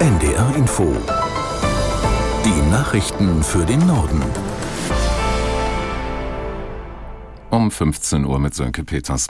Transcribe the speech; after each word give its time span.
NDR 0.00 0.56
Info. 0.56 0.96
Die 2.42 2.70
Nachrichten 2.70 3.42
für 3.42 3.66
den 3.66 3.86
Norden. 3.86 4.22
Um 7.50 7.70
15 7.70 8.24
Uhr 8.24 8.38
mit 8.38 8.54
Sönke 8.54 8.82
Peters. 8.82 9.26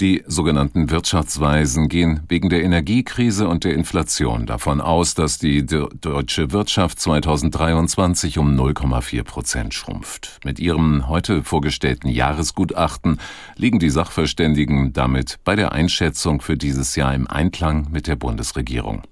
Die 0.00 0.24
sogenannten 0.26 0.90
Wirtschaftsweisen 0.90 1.88
gehen 1.88 2.22
wegen 2.28 2.48
der 2.48 2.64
Energiekrise 2.64 3.46
und 3.46 3.62
der 3.62 3.74
Inflation 3.74 4.44
davon 4.44 4.80
aus, 4.80 5.14
dass 5.14 5.38
die 5.38 5.64
deutsche 5.64 6.50
Wirtschaft 6.50 6.98
2023 6.98 8.38
um 8.38 8.58
0,4 8.58 9.22
Prozent 9.22 9.72
schrumpft. 9.72 10.40
Mit 10.44 10.58
ihrem 10.58 11.08
heute 11.08 11.44
vorgestellten 11.44 12.08
Jahresgutachten 12.08 13.20
liegen 13.54 13.78
die 13.78 13.90
Sachverständigen 13.90 14.92
damit 14.92 15.38
bei 15.44 15.54
der 15.54 15.70
Einschätzung 15.70 16.40
für 16.40 16.56
dieses 16.56 16.96
Jahr 16.96 17.14
im 17.14 17.30
Einklang 17.30 17.86
mit 17.92 18.08
der 18.08 18.16
Bundesregierung. 18.16 19.04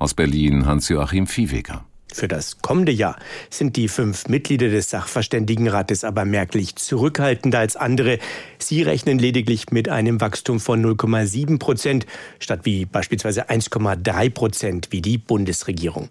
Aus 0.00 0.14
Berlin 0.14 0.64
Hans-Joachim 0.64 1.26
Viehweger. 1.26 1.84
Für 2.10 2.26
das 2.26 2.62
kommende 2.62 2.90
Jahr 2.90 3.16
sind 3.50 3.76
die 3.76 3.86
fünf 3.86 4.28
Mitglieder 4.28 4.70
des 4.70 4.88
Sachverständigenrates 4.88 6.04
aber 6.04 6.24
merklich 6.24 6.74
zurückhaltender 6.76 7.58
als 7.58 7.76
andere. 7.76 8.18
Sie 8.58 8.82
rechnen 8.82 9.18
lediglich 9.18 9.70
mit 9.70 9.90
einem 9.90 10.20
Wachstum 10.22 10.58
von 10.58 10.82
0,7 10.84 11.58
Prozent 11.58 12.06
statt 12.38 12.60
wie 12.64 12.86
beispielsweise 12.86 13.50
1,3 13.50 14.30
Prozent 14.30 14.88
wie 14.90 15.02
die 15.02 15.18
Bundesregierung. 15.18 16.08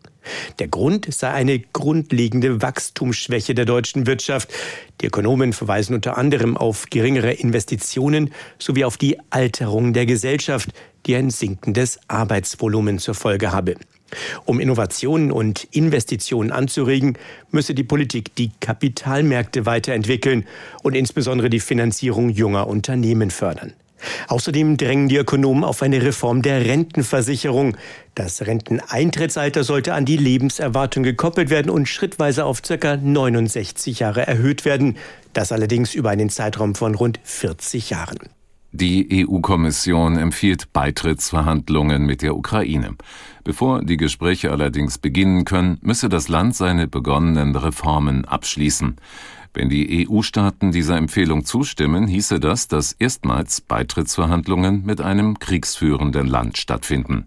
Der 0.60 0.68
Grund 0.68 1.12
sei 1.14 1.32
eine 1.32 1.60
grundlegende 1.60 2.62
Wachstumsschwäche 2.62 3.56
der 3.56 3.66
deutschen 3.66 4.06
Wirtschaft. 4.06 4.50
Die 5.02 5.08
Ökonomen 5.08 5.54
verweisen 5.54 5.96
unter 5.96 6.18
anderem 6.18 6.58
auf 6.58 6.86
geringere 6.90 7.34
Investitionen 7.34 8.32
sowie 8.58 8.86
auf 8.86 8.98
die 8.98 9.18
Alterung 9.32 9.94
der 9.94 10.06
Gesellschaft, 10.06 10.70
die 11.06 11.16
ein 11.16 11.30
sinkendes 11.30 12.00
Arbeitsvolumen 12.08 13.00
zur 13.00 13.16
Folge 13.16 13.52
habe. 13.52 13.76
Um 14.46 14.60
Innovationen 14.60 15.32
und 15.32 15.68
Investitionen 15.72 16.52
anzuregen, 16.52 17.18
müsse 17.52 17.76
die 17.76 17.84
Politik 17.84 18.36
die 18.36 18.52
Kapitalmärkte 18.60 19.66
weiterentwickeln 19.66 20.46
und 20.84 20.96
insbesondere 20.96 21.50
die 21.50 21.60
Finanzierung 21.60 22.30
junger 22.30 22.68
Unternehmen 22.68 23.32
fördern. 23.32 23.74
Außerdem 24.28 24.78
drängen 24.78 25.10
die 25.10 25.18
Ökonomen 25.18 25.64
auf 25.64 25.82
eine 25.82 26.02
Reform 26.02 26.42
der 26.42 26.66
Rentenversicherung. 26.66 27.76
Das 28.16 28.42
Renteneintrittsalter 28.42 29.64
sollte 29.64 29.94
an 29.94 30.06
die 30.06 30.18
Lebenserwartung 30.18 31.04
gekoppelt 31.04 31.50
werden 31.50 31.70
und 31.70 31.88
schrittweise 31.88 32.46
auf 32.46 32.62
ca. 32.62 32.96
69 32.96 34.00
Jahre 34.00 34.26
erhöht 34.26 34.64
werden. 34.64 34.98
Das 35.34 35.52
allerdings 35.52 35.94
über 35.94 36.10
einen 36.10 36.30
Zeitraum 36.30 36.76
von 36.76 36.96
rund 36.96 37.20
40 37.24 37.90
Jahren. 37.90 38.20
Die 38.72 39.26
EU-Kommission 39.28 40.18
empfiehlt 40.18 40.72
Beitrittsverhandlungen 40.74 42.06
mit 42.06 42.22
der 42.22 42.36
Ukraine. 42.36 42.96
Bevor 43.44 43.84
die 43.84 43.98
Gespräche 43.98 44.52
allerdings 44.52 45.00
beginnen 45.00 45.44
können, 45.44 45.80
müsse 45.82 46.08
das 46.08 46.28
Land 46.28 46.56
seine 46.56 46.88
begonnenen 46.88 47.56
Reformen 47.56 48.26
abschließen. 48.26 48.98
Wenn 49.54 49.68
die 49.68 50.08
EU-Staaten 50.08 50.72
dieser 50.72 50.98
Empfehlung 50.98 51.44
zustimmen, 51.44 52.08
hieße 52.08 52.40
das, 52.40 52.68
dass 52.68 52.92
erstmals 52.92 53.62
Beitrittsverhandlungen 53.62 54.86
mit 54.86 55.02
einem 55.02 55.40
kriegsführenden 55.40 56.28
Land 56.28 56.58
stattfinden. 56.58 57.26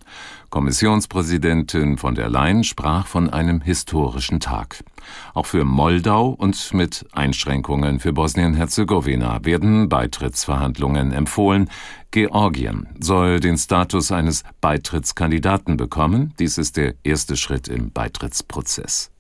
Kommissionspräsidentin 0.50 1.98
von 1.98 2.14
der 2.14 2.28
Leyen 2.28 2.62
sprach 2.62 3.06
von 3.06 3.30
einem 3.30 3.60
historischen 3.60 4.38
Tag. 4.38 4.84
Auch 5.34 5.46
für 5.46 5.64
Moldau 5.64 6.28
und 6.28 6.74
mit 6.74 7.06
Einschränkungen 7.12 7.98
für 7.98 8.12
Bosnien-Herzegowina 8.12 9.44
werden 9.44 9.88
Beitrittsverhandlungen 9.88 11.12
empfohlen. 11.12 11.70
Georgien 12.12 12.86
soll 13.00 13.40
den 13.40 13.58
Status 13.58 14.12
eines 14.12 14.44
Beitrittskandidaten 14.60 15.76
bekommen. 15.76 16.34
Dies 16.38 16.58
ist 16.58 16.76
der 16.76 16.94
erste 17.02 17.36
Schritt 17.36 17.66
im 17.68 17.90
Beitrittsprozess. 17.90 19.11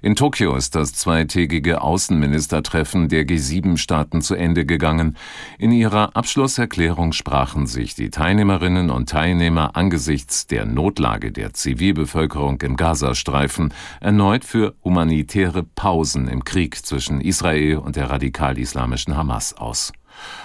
In 0.00 0.14
Tokio 0.14 0.54
ist 0.54 0.74
das 0.74 0.92
zweitägige 0.92 1.82
Außenministertreffen 1.82 3.08
der 3.08 3.26
G7-Staaten 3.26 4.22
zu 4.22 4.34
Ende 4.34 4.64
gegangen. 4.64 5.16
In 5.58 5.72
ihrer 5.72 6.14
Abschlusserklärung 6.16 7.12
sprachen 7.12 7.66
sich 7.66 7.94
die 7.94 8.10
Teilnehmerinnen 8.10 8.90
und 8.90 9.08
Teilnehmer 9.08 9.74
angesichts 9.76 10.46
der 10.46 10.66
Notlage 10.66 11.32
der 11.32 11.52
Zivilbevölkerung 11.52 12.60
im 12.60 12.76
Gazastreifen 12.76 13.74
erneut 14.00 14.44
für 14.44 14.74
humanitäre 14.84 15.64
Pausen 15.64 16.28
im 16.28 16.44
Krieg 16.44 16.76
zwischen 16.86 17.20
Israel 17.20 17.78
und 17.78 17.96
der 17.96 18.10
radikal-islamischen 18.10 19.16
Hamas 19.16 19.54
aus. 19.54 19.92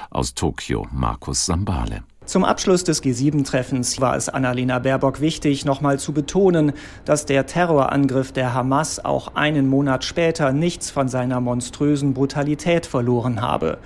Aus 0.09 0.33
Tokio 0.33 0.87
Markus 0.91 1.45
Sambale. 1.45 2.03
Zum 2.25 2.45
Abschluss 2.45 2.85
des 2.85 3.03
G7-Treffens 3.03 3.99
war 3.99 4.15
es 4.15 4.29
Annalena 4.29 4.79
Baerbock 4.79 5.19
wichtig, 5.19 5.65
nochmal 5.65 5.99
zu 5.99 6.13
betonen, 6.13 6.71
dass 7.03 7.25
der 7.25 7.45
Terrorangriff 7.45 8.31
der 8.31 8.53
Hamas 8.53 9.03
auch 9.03 9.35
einen 9.35 9.67
Monat 9.67 10.05
später 10.05 10.53
nichts 10.53 10.89
von 10.89 11.09
seiner 11.09 11.41
monströsen 11.41 12.13
Brutalität 12.13 12.85
verloren 12.85 13.41
habe. 13.41 13.77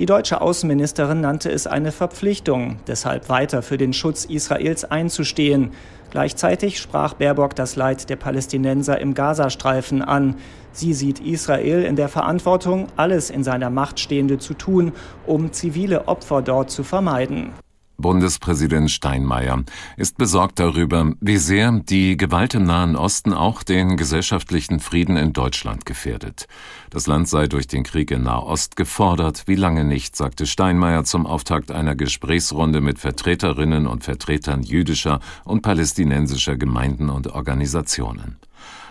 Die 0.00 0.06
deutsche 0.06 0.40
Außenministerin 0.40 1.20
nannte 1.20 1.52
es 1.52 1.68
eine 1.68 1.92
Verpflichtung, 1.92 2.78
deshalb 2.88 3.28
weiter 3.28 3.62
für 3.62 3.78
den 3.78 3.92
Schutz 3.92 4.24
Israels 4.24 4.84
einzustehen. 4.84 5.70
Gleichzeitig 6.10 6.80
sprach 6.80 7.14
Baerbock 7.14 7.54
das 7.54 7.76
Leid 7.76 8.10
der 8.10 8.16
Palästinenser 8.16 9.00
im 9.00 9.14
Gazastreifen 9.14 10.02
an. 10.02 10.34
Sie 10.72 10.94
sieht 10.94 11.20
Israel 11.20 11.84
in 11.84 11.94
der 11.94 12.08
Verantwortung, 12.08 12.88
alles 12.96 13.30
in 13.30 13.44
seiner 13.44 13.70
Macht 13.70 14.00
Stehende 14.00 14.38
zu 14.38 14.54
tun, 14.54 14.92
um 15.26 15.52
zivile 15.52 16.08
Opfer 16.08 16.42
dort 16.42 16.72
zu 16.72 16.82
vermeiden. 16.82 17.52
Bundespräsident 17.96 18.90
Steinmeier 18.90 19.64
ist 19.96 20.18
besorgt 20.18 20.58
darüber, 20.58 21.12
wie 21.20 21.36
sehr 21.36 21.70
die 21.72 22.16
Gewalt 22.16 22.54
im 22.54 22.64
Nahen 22.64 22.96
Osten 22.96 23.32
auch 23.32 23.62
den 23.62 23.96
gesellschaftlichen 23.96 24.80
Frieden 24.80 25.16
in 25.16 25.32
Deutschland 25.32 25.86
gefährdet. 25.86 26.46
Das 26.90 27.06
Land 27.06 27.28
sei 27.28 27.46
durch 27.46 27.66
den 27.66 27.84
Krieg 27.84 28.10
in 28.10 28.24
Nahost 28.24 28.76
gefordert, 28.76 29.44
wie 29.46 29.54
lange 29.54 29.84
nicht, 29.84 30.16
sagte 30.16 30.46
Steinmeier 30.46 31.04
zum 31.04 31.26
Auftakt 31.26 31.70
einer 31.70 31.94
Gesprächsrunde 31.94 32.80
mit 32.80 32.98
Vertreterinnen 32.98 33.86
und 33.86 34.04
Vertretern 34.04 34.62
jüdischer 34.62 35.20
und 35.44 35.62
palästinensischer 35.62 36.56
Gemeinden 36.56 37.10
und 37.10 37.28
Organisationen. 37.28 38.36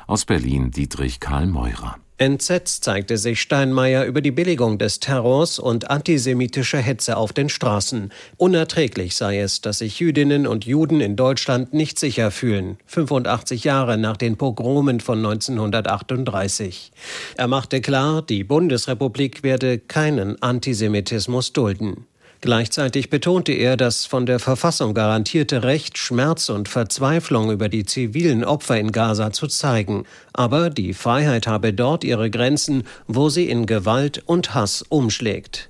Aus 0.07 0.25
Berlin 0.25 0.71
Dietrich 0.71 1.19
Karl 1.19 1.47
Meurer. 1.47 1.95
Entsetzt 2.17 2.83
zeigte 2.83 3.17
sich 3.17 3.41
Steinmeier 3.41 4.05
über 4.05 4.21
die 4.21 4.31
Billigung 4.31 4.77
des 4.77 4.99
Terrors 4.99 5.59
und 5.59 5.89
antisemitische 5.89 6.77
Hetze 6.77 7.17
auf 7.17 7.33
den 7.33 7.49
Straßen. 7.49 8.11
Unerträglich 8.37 9.15
sei 9.15 9.39
es, 9.39 9.61
dass 9.61 9.79
sich 9.79 9.99
Jüdinnen 9.99 10.45
und 10.45 10.65
Juden 10.65 11.01
in 11.01 11.15
Deutschland 11.15 11.73
nicht 11.73 11.97
sicher 11.97 12.29
fühlen, 12.31 12.77
85 12.85 13.63
Jahre 13.63 13.97
nach 13.97 14.15
den 14.15 14.37
Pogromen 14.37 14.99
von 14.99 15.17
1938. 15.17 16.91
Er 17.35 17.47
machte 17.47 17.81
klar, 17.81 18.21
die 18.21 18.43
Bundesrepublik 18.43 19.41
werde 19.41 19.79
keinen 19.79 20.41
Antisemitismus 20.41 21.51
dulden. 21.51 22.05
Gleichzeitig 22.43 23.09
betonte 23.09 23.53
er 23.53 23.77
das 23.77 24.05
von 24.05 24.25
der 24.25 24.37
Verfassung 24.37 24.93
garantierte 24.93 25.63
Recht, 25.63 25.97
Schmerz 25.97 26.49
und 26.49 26.67
Verzweiflung 26.67 27.49
über 27.51 27.69
die 27.69 27.85
zivilen 27.85 28.43
Opfer 28.43 28.77
in 28.77 28.91
Gaza 28.91 29.31
zu 29.31 29.47
zeigen. 29.47 30.03
Aber 30.33 30.69
die 30.69 30.93
Freiheit 30.93 31.47
habe 31.47 31.71
dort 31.71 32.03
ihre 32.03 32.29
Grenzen, 32.29 32.83
wo 33.07 33.29
sie 33.29 33.47
in 33.47 33.65
Gewalt 33.65 34.21
und 34.25 34.53
Hass 34.53 34.81
umschlägt. 34.81 35.69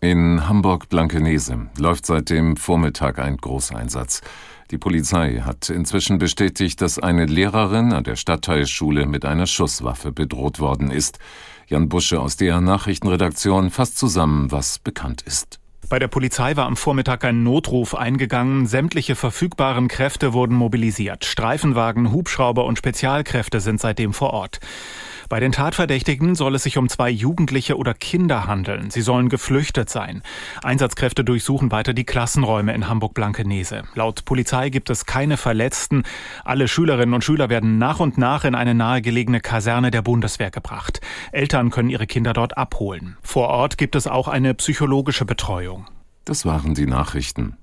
In 0.00 0.48
Hamburg-Blankenese 0.48 1.68
läuft 1.76 2.06
seit 2.06 2.30
dem 2.30 2.56
Vormittag 2.56 3.18
ein 3.18 3.36
Großeinsatz. 3.36 4.22
Die 4.70 4.78
Polizei 4.78 5.42
hat 5.44 5.68
inzwischen 5.68 6.16
bestätigt, 6.16 6.80
dass 6.80 6.98
eine 6.98 7.26
Lehrerin 7.26 7.92
an 7.92 8.04
der 8.04 8.16
Stadtteilschule 8.16 9.04
mit 9.04 9.26
einer 9.26 9.46
Schusswaffe 9.46 10.10
bedroht 10.10 10.58
worden 10.58 10.90
ist. 10.90 11.18
Jan 11.66 11.90
Busche 11.90 12.18
aus 12.18 12.38
der 12.38 12.62
Nachrichtenredaktion 12.62 13.68
fasst 13.70 13.98
zusammen, 13.98 14.50
was 14.50 14.78
bekannt 14.78 15.20
ist. 15.20 15.60
Bei 15.88 15.98
der 15.98 16.08
Polizei 16.08 16.56
war 16.56 16.66
am 16.66 16.76
Vormittag 16.76 17.24
ein 17.24 17.42
Notruf 17.42 17.94
eingegangen. 17.94 18.66
Sämtliche 18.66 19.16
verfügbaren 19.16 19.88
Kräfte 19.88 20.32
wurden 20.32 20.56
mobilisiert. 20.56 21.24
Streifenwagen, 21.24 22.10
Hubschrauber 22.10 22.64
und 22.64 22.78
Spezialkräfte 22.78 23.60
sind 23.60 23.80
seitdem 23.80 24.12
vor 24.14 24.32
Ort. 24.32 24.60
Bei 25.28 25.40
den 25.40 25.52
Tatverdächtigen 25.52 26.34
soll 26.34 26.54
es 26.54 26.62
sich 26.62 26.78
um 26.78 26.88
zwei 26.88 27.10
Jugendliche 27.10 27.76
oder 27.76 27.94
Kinder 27.94 28.46
handeln. 28.46 28.90
Sie 28.90 29.00
sollen 29.00 29.28
geflüchtet 29.28 29.88
sein. 29.88 30.22
Einsatzkräfte 30.62 31.24
durchsuchen 31.24 31.72
weiter 31.72 31.94
die 31.94 32.04
Klassenräume 32.04 32.74
in 32.74 32.88
Hamburg-Blankenese. 32.88 33.84
Laut 33.94 34.24
Polizei 34.24 34.70
gibt 34.70 34.90
es 34.90 35.06
keine 35.06 35.36
Verletzten. 35.36 36.02
Alle 36.44 36.68
Schülerinnen 36.68 37.14
und 37.14 37.24
Schüler 37.24 37.48
werden 37.48 37.78
nach 37.78 38.00
und 38.00 38.18
nach 38.18 38.44
in 38.44 38.54
eine 38.54 38.74
nahegelegene 38.74 39.40
Kaserne 39.40 39.90
der 39.90 40.02
Bundeswehr 40.02 40.50
gebracht. 40.50 41.00
Eltern 41.32 41.70
können 41.70 41.90
ihre 41.90 42.06
Kinder 42.06 42.32
dort 42.32 42.56
abholen. 42.56 43.16
Vor 43.22 43.48
Ort 43.48 43.78
gibt 43.78 43.94
es 43.94 44.06
auch 44.06 44.28
eine 44.28 44.54
psychologische 44.54 45.24
Betreuung. 45.24 45.86
Das 46.24 46.46
waren 46.46 46.74
die 46.74 46.86
Nachrichten. 46.86 47.56